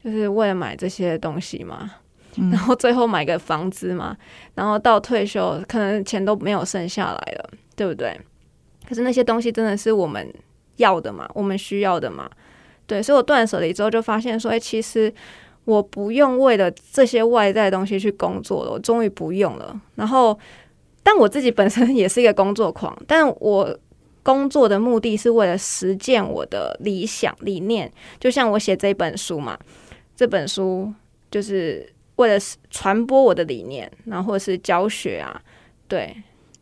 [0.02, 1.90] 就是为了买这些东西嘛。
[2.36, 4.16] 然后最后买个房子嘛，
[4.54, 8.18] 然后到退休可能钱都没有剩下来了，对不对？
[8.86, 10.32] 可是那些东西真的是我们
[10.76, 11.28] 要的嘛？
[11.34, 12.30] 我们需要的嘛？
[12.86, 15.12] 对，所以我断舍离之后就发现说，哎，其实
[15.64, 19.80] 我不用为了这些外在的东西去工作了，我终于不用了。
[19.94, 20.38] 然后，
[21.02, 23.76] 但我自己本身也是一个工作狂，但我
[24.22, 29.58] 工作的目的是为了实践我的理想理念，就像我写这本书嘛，
[30.14, 30.92] 这本书
[31.30, 31.92] 就是。
[32.16, 32.38] 为了
[32.70, 35.40] 传播我的理念，然后或者是教学啊，
[35.86, 36.16] 对，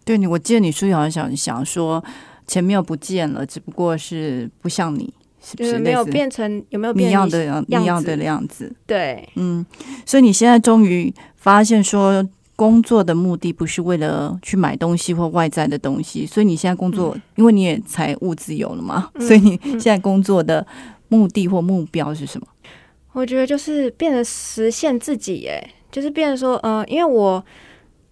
[0.05, 2.03] 对你，我记得你书里好像想想说，
[2.47, 5.13] 钱没有不见了，只不过是不像你，
[5.43, 8.75] 是不是没有变成有没有一样的一样的样子？
[8.87, 9.65] 对，嗯，
[10.05, 20.67] 所以你现在终于发现说，工作的目的不是为了去买东西或外在的东西，所以你现在工作，因为你也财务自由了嘛，所以你现在工作的
[21.09, 22.47] 目的或目标是什么？
[23.15, 27.43] 我觉得就是变得实现自己，哎，就是变得说，嗯，因为我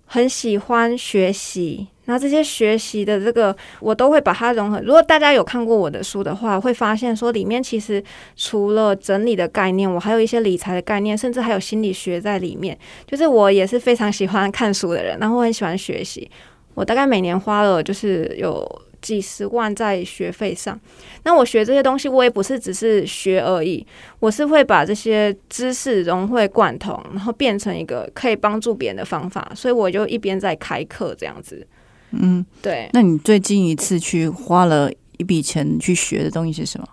[0.06, 4.80] 很喜欢学习，那这些学习的这个，我都会把它融合。
[4.80, 8.02] 如果大家有看过我的书的话，会发现说里面其实
[8.36, 12.78] 除了整理的概念，我还有一些理财的概念，甚至还有心理学在里面。
[13.04, 16.30] 就是我也是非常喜欢看书的人，然后很喜欢学习。
[16.74, 18.82] 我大概每年花了就是有。
[19.02, 20.80] 几十万在学费上，
[21.24, 23.84] 那我学这些东西，我也不是只是学而已，
[24.20, 31.66] 我是会把这些知识融会贯通，然后变成一个可以帮助别人的方法，所以我就一边在开课这样子。
[32.12, 32.88] 嗯，对。
[32.92, 36.86] 那你最近一次去花了一笔钱去学的东西是什么？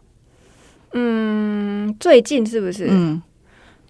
[0.93, 2.87] 嗯，最近是不是？
[2.89, 3.21] 嗯，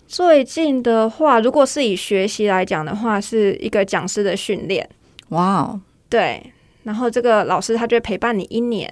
[0.07, 4.89] 最近的话，如果是以学习来讲的话，是一个讲师的训练。
[5.29, 5.79] 哇哦，
[6.09, 6.51] 对。
[6.89, 8.91] 然后这个老师他就会陪伴你一年，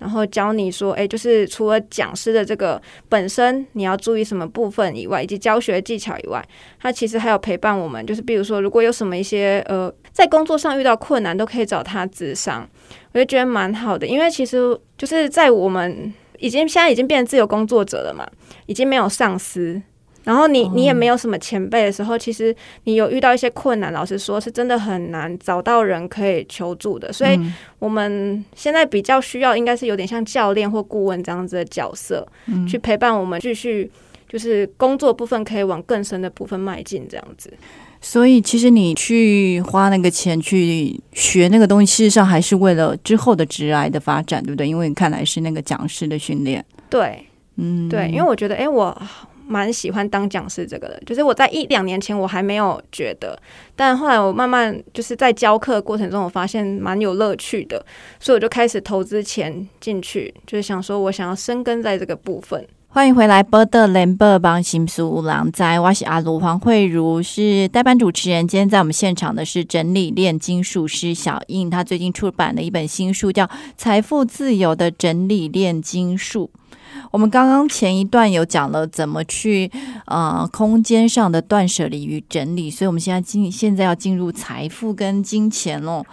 [0.00, 6.44] 然后教你说，哎，就是除了讲师的这个本身你要注意什么部分以外，以及教学技巧以外，
[6.80, 12.68] 他其实还有陪伴我们，就是比如说如果有什么一些呃在工作上遇到困难，都可以找他咨商，
[13.12, 18.26] 我就觉得蛮好的，因为其实就是在我们已经现在已经变成自由工作者了嘛，
[18.66, 19.80] 已经没有上司。
[20.28, 27.10] 然后你你也没有什么前辈的时候，其实你有遇到一些困难，老实说是真的很难找到人可以求助的。
[27.10, 27.40] 所以
[27.78, 32.28] 我们现在比较需要，应该是有点像教练或顾问这样子的角色，
[32.68, 33.90] 去陪伴我们继续，
[34.28, 37.50] 就是工作部分可以往更深的部分迈进，这样子。
[38.02, 44.68] 所以其实你去花那个钱去学那个东西，事实上还是为了之后的职癌的发展，对不对？
[44.68, 46.62] 因为看来是那个讲师的训练。
[46.90, 47.24] 对，
[47.56, 48.94] 嗯，对，因为我觉得，哎，我。
[49.48, 53.36] 蛮喜欢当讲师这个的，就是我在一两年前我还没有觉得，
[53.74, 57.84] 但后来我慢慢就是在教课过程中，我发现蛮有乐趣的，
[58.20, 62.66] 所以我就开始投资钱进去，就是想说我想要深耕在这个部分。
[62.90, 68.48] 欢迎回来，波德联播帮新书五郎在，我是阿卢黄慧茹，是代班主持人。
[68.48, 73.44] 今天在我们现场的是整理炼金术师小印，他最近出版了一本新书，叫
[73.76, 76.50] 《财富自由的整理炼金术》。
[77.10, 79.70] 我们刚刚前一段有讲了怎么去
[80.06, 86.04] 呃空间上的断舍离与整理，所以我们现在进现在要进入财富跟金钱喽。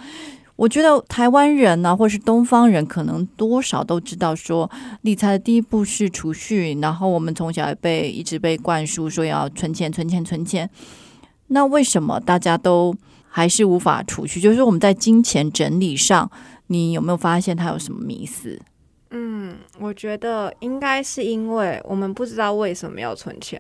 [0.55, 10.69] 我觉得台湾人呢，或是东方人，可能多少都知道说理财的第一步是储蓄，然后我们从小也被一直被灌输说要存钱、存钱、存钱。
[11.47, 12.95] 那为什么大家都
[13.27, 14.39] 还是无法储蓄？
[14.39, 16.31] 就是我们在金钱整理上，
[16.67, 18.57] 你有没有发现它有什么迷思？
[19.17, 23.59] 嗯，我觉得应该是因为我们不知道为什么要存钱，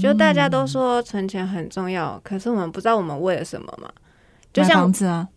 [0.00, 3.90] 就大家都说存钱很重要，可是我们不知道我们为了什么嘛。
[4.50, 5.28] 就像房子啊，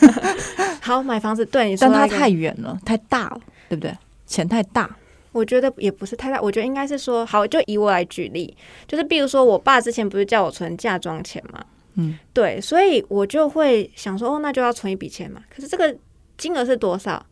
[0.80, 3.96] 好买房子，对你说，但它太远了，太大了，对不对？
[4.26, 4.94] 钱太大，
[5.32, 8.54] 我觉得也不是太大，我觉得应该是说，好，就以我来举例，
[8.86, 15.42] 就是比如说，我爸之前不是叫我存嫁妆钱嘛，嗯，对，所以我就会想说，哦，那就要存一笔钱嘛。
[15.54, 15.94] 可是这个
[16.36, 17.24] 金额是多少？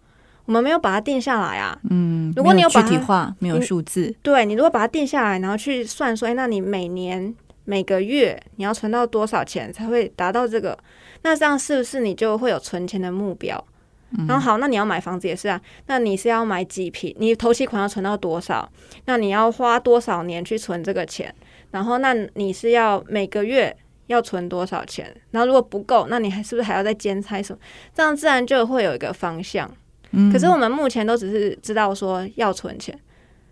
[0.50, 1.78] 我们没有把它定下来啊。
[1.90, 7.32] 嗯，如果你有具体化，没有数字，对你如果把它定下来，然后去算说，哎，那你每年
[7.64, 10.76] 每个月你要存到多少钱才会达到这个？
[11.22, 13.64] 那这样是不是你就会有存钱的目标？
[14.26, 15.60] 然后好，那你要买房子也是啊。
[15.86, 17.14] 那你是要买几平？
[17.20, 18.68] 你头期款要存到多少？
[19.04, 21.32] 那你要花多少年去存这个钱？
[21.70, 23.76] 然后那你是要每个月
[24.08, 25.14] 要存多少钱？
[25.30, 27.60] 然后如果不够，那你还是不是还要再兼差什么？
[27.94, 29.70] 这样自然就会有一个方向。
[30.32, 32.98] 可是我们目前都只是知道说要存钱，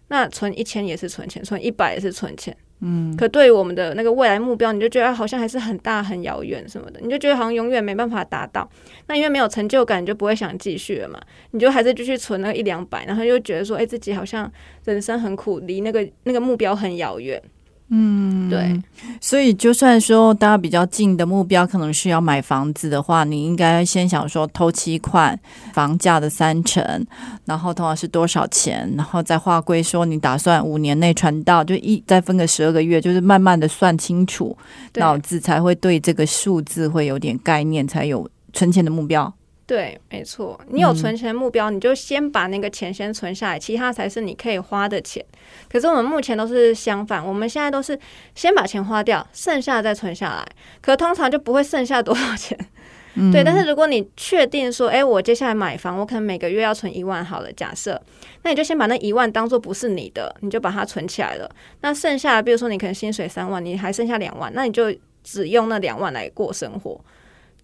[0.09, 2.57] 那存一千也是存钱，存一百也是存钱。
[2.81, 8.71] 嗯，可对于我们的那个未来目标，你就觉得好像还是很大很遥远什么的，你就觉得好像永远没办法达到。
[9.09, 11.21] 那因为没有成就感，你就不会想继续了嘛？
[11.51, 14.49] 你就还是继续存那个一两百，然后又觉得说，哎，自己好像
[14.85, 17.43] 人生很苦，离那个那个目标很遥远。
[17.91, 18.79] 嗯，对，
[19.19, 25.39] 所以就算说大家比较近的目标可能是要买房子的话，你应该先想说头期款
[25.73, 26.85] 房价的三成，
[27.47, 34.55] 然后通常是多少钱，然后再划归说你打算五年内传到，就一再分个十二个月，就是慢慢的算清楚，
[34.97, 39.33] 脑子才会对这个数字会有点概念，才有存钱的目标。
[39.69, 45.23] 对，没错，你有存钱目标，你就先把那个钱先存下来，其他才是你可以花的钱。
[45.71, 47.97] 可是我们目前都是相反，我们现在都是
[48.35, 50.49] 先把钱花掉，剩下再存下来。
[50.81, 52.59] 可通常就不会剩下多少钱。
[53.31, 58.01] 对，但是如果你确定说，哎，我接下来买房，我可能每个月要存一万，好了，假设，
[58.45, 61.51] 那你就先把那一万当做不是你的，你就把它存起来了。
[61.83, 66.99] 那剩下的，比如说你可能薪水三万，你还剩下两万，那你就只用那两万来过生活。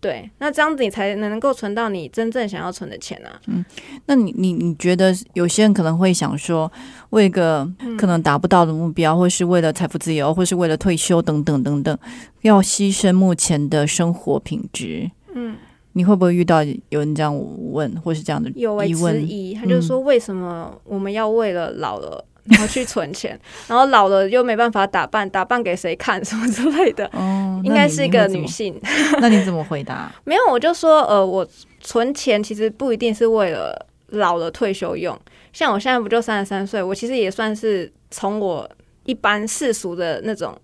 [0.05, 3.40] 对，那这样子你才能够存到你真正想要存的钱啊。
[3.47, 3.64] 嗯，
[4.05, 6.71] 那你你你觉得有些人可能会想说，
[7.09, 11.99] 为一个可能达不到的目标，或是为了财富自由，或是为了退休等等等等，
[12.43, 15.11] 要牺牲目前的生活品质。
[15.35, 15.57] 嗯，
[15.95, 17.35] 你会不会遇到有人这样
[17.73, 19.27] 问，或是这样的疑问？
[19.27, 22.23] 疑，他就说为什么我们要为了老了？
[22.46, 27.07] 然后去存钱，然后老了又没办法打扮，打扮给谁看什么之类的。
[27.16, 28.78] 哦，应该是一个女性。
[29.18, 30.12] 那你怎么回答？
[30.24, 31.46] 没有，我就说，呃，我
[31.80, 35.18] 存钱其实不一定是为了老了退休用。
[35.52, 38.68] 像我现在不就三十三岁，我其实也算是从我
[39.04, 40.54] 一般世俗的那种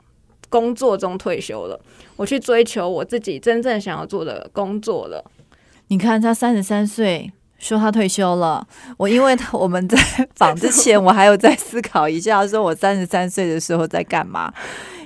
[0.49, 1.81] 工作中退休了，
[2.17, 5.25] 我去追求我自己真正想要做的工作了。
[5.89, 7.33] 你看，他三十三岁。
[7.61, 9.97] 说他退休了，我因为我们在
[10.35, 14.53] 访之前，我还有在思考一下，说我三十三岁的时候在干嘛？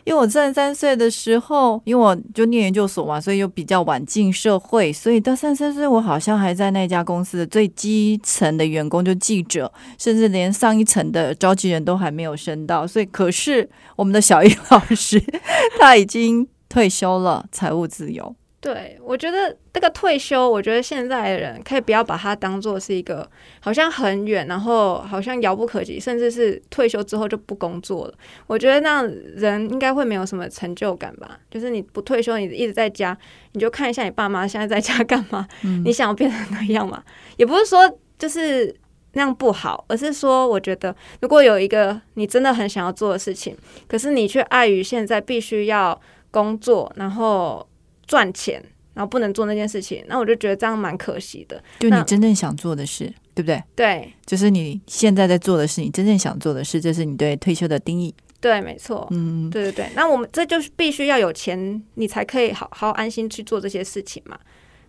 [0.05, 12.87] 因为我三十三岁的时候，因为我就念研究所嘛，所以又比较晚进社会，所以到三十三岁，我好像还在那家公司的最基层的员工，就记者，甚至连上一层的召集人都还没有升到。
[12.87, 15.19] 所以，可是我们的小英老师
[15.81, 18.37] 他已经退休了，财务自由。
[18.65, 28.15] 对，我觉得这个退休，我觉得现在的人可以不要把它当做是一个好像很远，然后好像遥不可及，甚至是退休之后就不工作了。
[28.47, 29.07] 我觉得那样
[29.37, 31.39] 人应该会没有什么成就感吧。
[31.51, 33.15] 就是你不退休，你一直在家，
[33.53, 35.47] 你就看一下你爸妈现在在家干嘛，
[35.85, 37.05] 你想要变成那样嘛？
[37.37, 38.75] 也不是说就是
[39.13, 43.55] 那样不好，而是说我觉得如果有一个你真的很想要做的事情，
[43.87, 46.01] 可是你却碍于现在必须要
[46.31, 47.69] 工作，然后。
[48.07, 48.63] 赚钱，
[48.95, 51.63] 然后不能做那件事情，那我就觉得这样蛮可惜的。
[51.81, 53.63] 就你真正想做的事，对不对？
[53.75, 58.15] 对，就是你现在在做的事，你真正想做的事，这是你对退休的定义。
[58.41, 59.09] 对，没错。
[59.11, 59.89] 嗯，对对对。
[59.95, 64.39] 那我们这就是必须要有钱，你才可以好好安心去做这些事情嘛。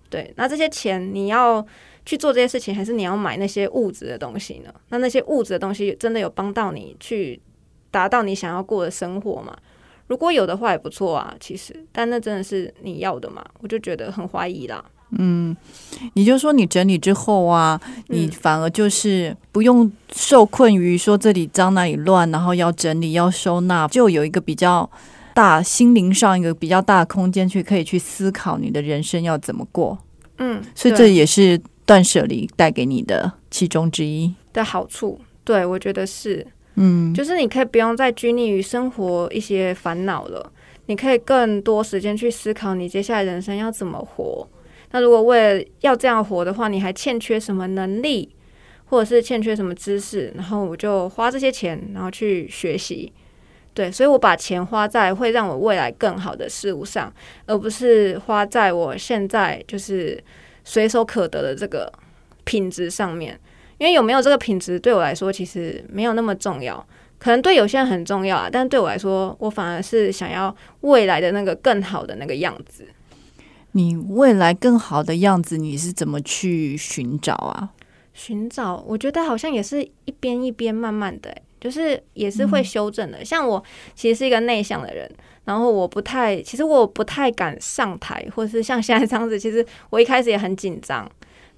[0.09, 1.66] 对，那这些钱你要
[2.05, 4.74] 去做这些事情，还是你要买那些物质的东西呢？
[4.89, 7.41] 那那些物质的东西真的有帮到你去
[7.89, 9.57] 达到你想要过的生活吗？
[10.08, 13.43] 如果有的话也不错啊，其实，但那真的是你要的吗？
[13.60, 14.84] 我就觉得很怀疑啦。
[15.18, 15.56] 嗯，
[16.14, 24.89] 你就说你整理之后啊，你反而就是不用受困于说这里脏那里乱，然后要整理要收纳，就有一个比较
[25.34, 29.97] 大心灵上一个比较大的空间去可以去思考你的人生要怎么过。
[30.38, 35.20] 嗯，所以这也是断舍离带给你的其中之一的好处。
[35.43, 36.45] 对，我觉得是。
[36.76, 40.51] 嗯，就是你可以不用再拘泥于生活一些烦恼了，
[40.88, 44.47] 你可以更多时间去思考你接下来人生要怎么活。
[44.91, 48.30] 那如果为了要这样活的话，你还欠缺什么能力，
[48.86, 53.11] 或者是欠缺什么知识，然后我就花这些钱，然后去学习。
[53.73, 57.13] 对，所以我把钱花在会让我未来更好的事物上，
[57.45, 60.21] 而不是花在我现在就是
[60.63, 61.91] 随手可得的这个
[62.45, 63.38] 品质上面。
[63.78, 66.86] 因为有没有这个品质对我来说其实没有那么重要，
[67.17, 72.88] 可能对有些人很重要啊，但对我来说，我反而是想要未来的那个更好的那个样子。
[73.73, 77.71] 你未来更好的样子，你是怎么去寻找啊？
[78.13, 83.26] 寻找，我觉得好像也是一边一边慢慢的，就是也是会修正的。
[83.26, 83.61] 像我
[83.93, 85.11] 其实是一个内向的人，
[85.43, 91.05] 然后我不太，其实我不太敢上台，或者是像现在这样子，其实我一开始也很紧张。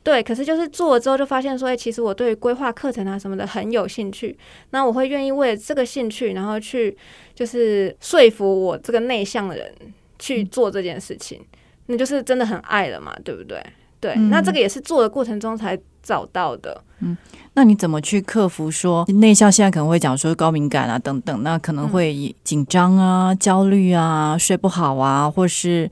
[0.07, 4.37] 对，可是就是做了之后，就发现说，哎，其实我对规划课程啊什么的很有兴趣。
[4.69, 6.97] 那我会愿意为了这个兴趣，然后去
[7.35, 9.69] 就是说服我这个内向的人
[10.17, 11.41] 去做这件事情，
[11.87, 13.61] 那就是真的很爱了嘛，对不对？
[13.99, 16.81] 对，那这个也是做的过程中才找到的。
[17.01, 17.17] 嗯，
[17.55, 19.51] 那你怎么去克服说内向？
[19.51, 25.91] 现在可能会讲说高敏感啊等等，那可能会紧张啊、焦虑啊、睡不好啊，或是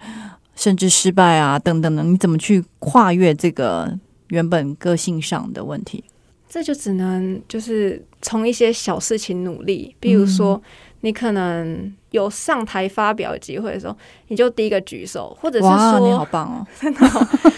[0.55, 3.99] 甚至失败啊等等等，你怎么去跨越这个？
[4.29, 6.03] 原本个性上的问题，
[6.49, 10.61] 这就只能就是从一些小事情努力，比如说
[11.01, 13.95] 你可能有上台发表机会的时候，
[14.29, 17.07] 你就第一个举手，或者是说你好棒哦， 真的，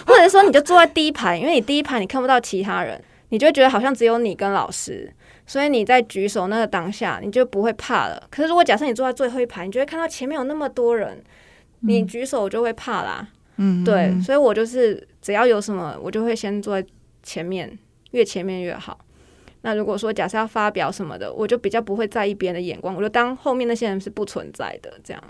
[0.05, 5.13] 或者说你就坐在第一排，因为你第一排你看不到其他人，你就觉得好像只有你跟老师，
[5.45, 8.21] 所以你在举手那个当下你就不会怕了。
[8.29, 11.23] 可是如果假设你坐在最后一排，你就会看到前面有那么多人，
[11.81, 13.29] 你举手就会怕啦。
[13.59, 16.87] 嗯，对，所以我就是只要有什么，我就会先坐在
[17.21, 17.77] 前面，
[18.11, 18.97] 越前面越好。
[19.59, 24.97] 那如果说假设要发表什么的，我就比较不会在意别人的眼光，我就当后面那些人是不存在的。
[25.03, 25.21] 这样，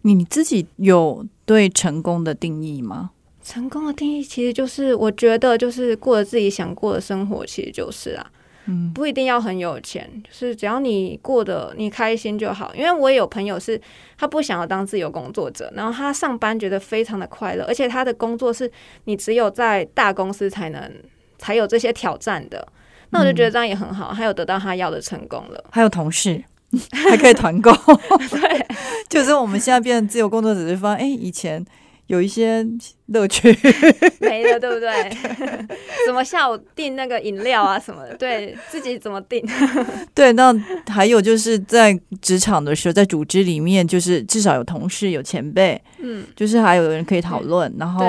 [0.00, 3.10] 你自己有对成功的定义吗？
[3.42, 8.32] 成功的定义其实就是，我觉得就是过着自己想过的生活，其实就是啊。
[8.66, 12.72] 嗯，不一定要很有钱，就是只要你过得你开心就好。
[12.74, 13.80] 因为我也有朋友是，
[14.16, 18.70] 他不想要当自由工作者，然后他上班觉得非常的快乐，而且他的工作是
[19.04, 20.92] 你只有在大公司才能
[21.38, 22.66] 才有这些挑战的。
[23.10, 26.42] 那我就觉得这样也很好，还有得到他要的成功了，还有同事
[26.92, 27.72] 还可以团购，
[28.30, 28.66] 对，
[29.10, 31.64] 就是我们现在变成自由工作者，就发现哎，以前。
[32.12, 32.64] 有一些
[33.06, 33.48] 乐趣。
[34.20, 35.10] 没了，对不对？
[36.06, 39.42] 怎么下午订那个饮料啊什么的，对自己怎么订？
[40.14, 40.52] 对，那
[40.86, 48.04] 还有就是在职场的时候，在组织里面，就是至少有同事、有前辈，嗯，就是还有人可以讨论，然后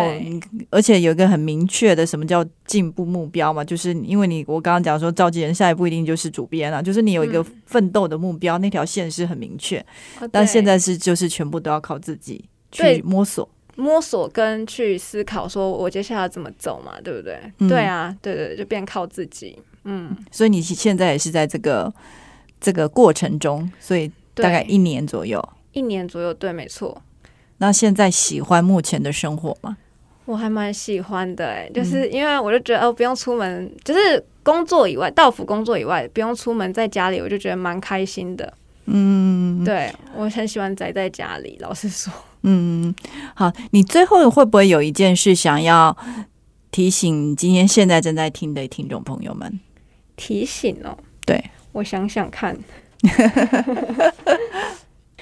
[0.69, 9.83] 而且有一个很明确的什么叫进步目标嘛，就是因为你我刚刚讲说召集人下一步一定就是主编啊，就是你有一个奋斗的目标，那条线是很明确，
[10.31, 13.47] 但现在是就是全部都要靠自己去摸索。
[13.75, 17.39] 摸索跟去思考，说我接下来怎么走嘛，对不对？
[17.67, 19.57] 对啊，对对，就变靠自己。
[19.85, 21.93] 嗯，所以你现在也是在这个
[22.61, 27.01] 这个过程中，所以大概一年左右，一年左右，对，没错。
[27.57, 29.77] 那现在喜欢目前的生活吗？
[30.25, 38.53] 我还蛮喜欢的，哎，就是因为我就觉得哦，不用出门，就是工作以外，到府工作以外，不用出门，在家里，我就觉得蛮开心的。
[38.85, 42.13] 嗯，对我很喜欢宅在家里，老实说。
[42.43, 42.93] 嗯，
[43.35, 45.95] 好，你最后会不会有一件事想要
[46.71, 49.59] 提醒今天现在正在听的听众朋友们？
[50.15, 51.43] 提醒哦，对。
[51.71, 52.55] 我想想看，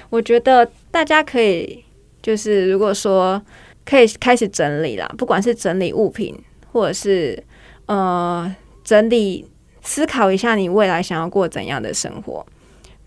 [0.10, 1.82] 我觉得大家可以
[2.22, 3.42] 就是如果说
[3.86, 6.38] 可以开始整理啦，不管是整理物品，
[6.74, 7.42] 或者是
[7.86, 8.54] 呃
[8.84, 9.46] 整理
[9.82, 12.46] 思考一下你未来想要过怎样的生活，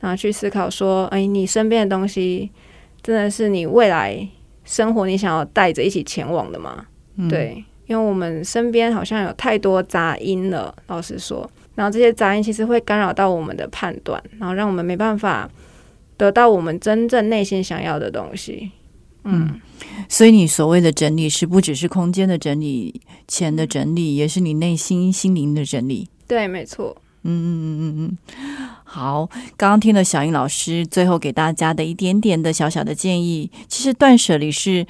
[0.00, 2.50] 然后去思考说，哎，你身边的东西
[3.04, 4.26] 真的是你未来
[4.64, 6.86] 生活你想要带着一起前往的吗？
[7.16, 15.48] 嗯，对，因为我们身边好像有太多杂音了，老实说，然后这些杂音其实会干扰到我们的判断，然后让我们没办法
[16.16, 18.72] 得到我们真正内心想要的东西。
[19.24, 19.60] 嗯，
[20.08, 26.08] 所以你所谓的整理，是不只是空间的整理、钱的整理，也是你内心心灵的整理。
[26.26, 26.96] 对，没错。
[27.24, 28.18] 嗯嗯嗯嗯嗯，
[28.84, 34.86] 好，刚刚听了小英老师最后给大家的一点点的小小的建议，其实断舍离是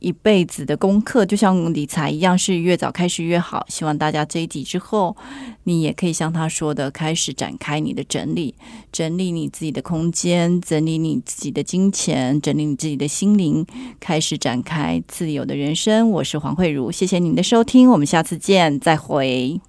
[0.00, 3.66] 一辈子的功课，就像理财一样，是越早开始越好。
[3.68, 5.16] 希望大家这一集之后，
[5.64, 8.54] 你也可以像他说的，开始展开你的整理，
[8.92, 13.66] 整理你自己的空间，整理你自己的金钱，整理你自己的心灵，
[13.98, 16.10] 开始展开自由的人生。
[16.10, 19.60] 我是黄慧茹，谢谢您的收听，我们下次见，再会。